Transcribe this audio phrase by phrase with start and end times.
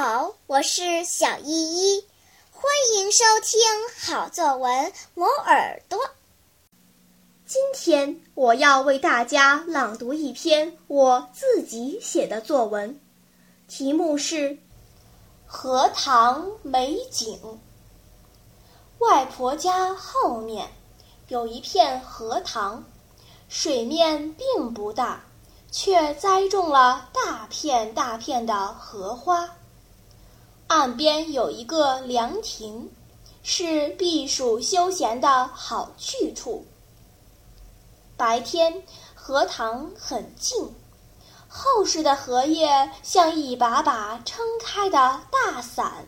[0.00, 2.04] 好我是小依依，
[2.52, 2.62] 欢
[2.94, 3.60] 迎收听
[4.00, 5.98] 好作文磨耳朵。
[7.44, 13.00] 今天我要为大家朗读一篇我自己写的作文，
[13.66, 14.50] 题目是
[15.48, 17.36] 《荷塘美景》。
[18.98, 20.68] 外婆家后面
[21.26, 22.84] 有一片荷塘，
[23.48, 25.24] 水面并不大，
[25.72, 29.56] 却栽种了大片大片的荷花。
[30.68, 32.90] 岸边有一个凉亭，
[33.42, 36.66] 是避暑休闲的好去处。
[38.18, 38.82] 白天，
[39.14, 40.74] 荷塘很静，
[41.48, 46.06] 厚实的荷叶像一把把撑开的大伞，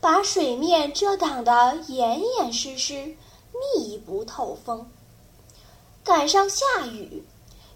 [0.00, 3.16] 把水面遮挡得严严实实，
[3.76, 4.88] 密不透风。
[6.04, 7.26] 赶上下雨，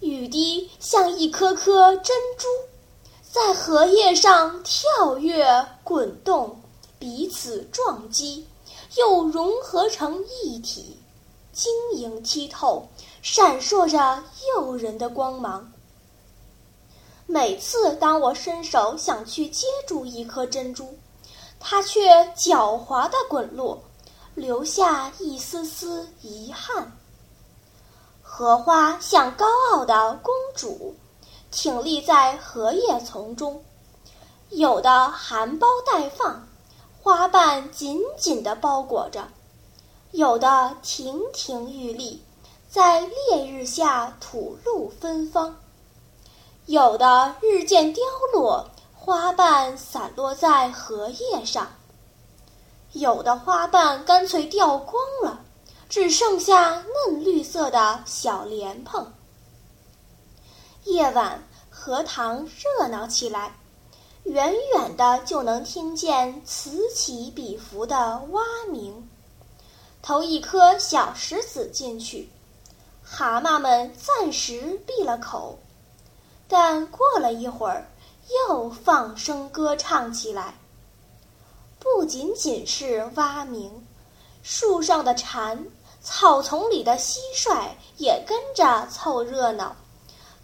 [0.00, 2.46] 雨滴像一颗颗珍珠，
[3.32, 5.46] 在荷叶上跳跃
[5.84, 6.60] 滚动，
[6.98, 8.44] 彼此撞击，
[8.96, 10.98] 又融合成一体。
[11.52, 12.88] 晶莹剔透，
[13.22, 15.72] 闪烁着诱人的光芒。
[17.26, 20.98] 每次当我伸手想去接住一颗珍珠，
[21.60, 23.80] 它却狡猾地滚落，
[24.34, 26.90] 留下一丝丝遗憾。
[28.22, 30.96] 荷花像高傲的公主，
[31.50, 33.62] 挺立在荷叶丛中，
[34.50, 36.46] 有的含苞待放，
[37.02, 39.28] 花瓣紧紧地包裹着。
[40.12, 42.22] 有的亭亭玉立，
[42.68, 45.54] 在烈日下吐露芬芳；
[46.66, 51.64] 有的日渐凋落，花瓣散落在荷叶上；
[52.92, 55.40] 有的花瓣干脆掉光了，
[55.88, 59.12] 只剩下嫩绿色的小莲蓬。
[60.84, 63.54] 夜晚，荷塘热闹起来，
[64.24, 69.08] 远远的就能听见此起彼伏的蛙鸣。
[70.02, 72.30] 投一颗小石子进去，
[73.02, 75.58] 蛤蟆们暂时闭了口，
[76.48, 77.86] 但过了一会儿，
[78.48, 80.54] 又放声歌唱起来。
[81.78, 83.86] 不仅仅是蛙鸣，
[84.42, 85.66] 树上的蝉、
[86.02, 87.68] 草丛里的蟋蟀
[87.98, 89.76] 也跟着凑热闹，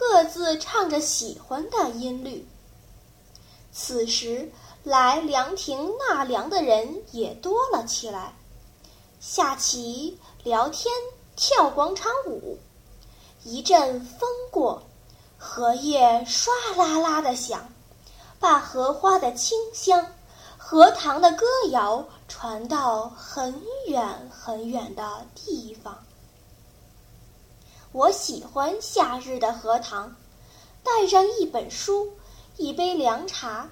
[0.00, 2.48] 各自唱着喜欢的音律。
[3.70, 4.50] 此时，
[4.82, 8.34] 来凉亭纳凉的人也多了起来。
[9.20, 10.90] 下棋、聊天、
[11.36, 12.58] 跳广场舞，
[13.44, 14.82] 一阵风过，
[15.36, 17.68] 荷叶唰啦啦的响，
[18.38, 20.14] 把荷花的清香、
[20.56, 26.02] 荷塘的歌谣传到很远很远的地方。
[27.92, 30.14] 我喜欢夏日的荷塘，
[30.84, 32.12] 带上一本书，
[32.56, 33.68] 一杯凉茶，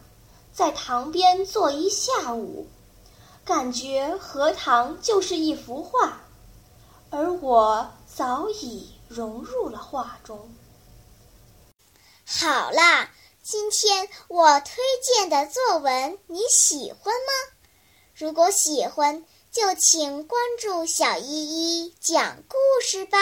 [0.53, 2.67] 在塘边坐一下午。
[3.45, 6.21] 感觉荷塘就是一幅画，
[7.11, 10.51] 而我早已融入了画中。
[12.27, 17.57] 好啦，今天我推荐的作文你喜欢吗？
[18.17, 23.19] 如果喜欢，就请关注小依依讲故事吧。